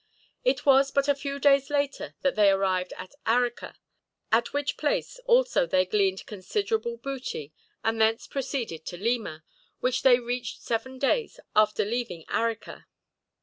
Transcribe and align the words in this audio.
It 0.43 0.65
was 0.65 0.89
but 0.89 1.07
a 1.07 1.13
few 1.13 1.37
days 1.37 1.69
later 1.69 2.15
that 2.23 2.33
they 2.35 2.49
arrived 2.49 2.91
at 2.97 3.13
Arica, 3.27 3.75
at 4.31 4.51
which 4.51 4.75
place 4.75 5.19
also 5.27 5.67
they 5.67 5.85
gleaned 5.85 6.25
considerable 6.25 6.97
booty, 6.97 7.53
and 7.83 8.01
thence 8.01 8.25
proceeded 8.25 8.83
to 8.87 8.97
Lima, 8.97 9.43
which 9.79 10.01
they 10.01 10.17
reached 10.19 10.59
seven 10.63 10.97
days 10.97 11.39
after 11.55 11.85
leaving 11.85 12.25
Arica. 12.29 12.87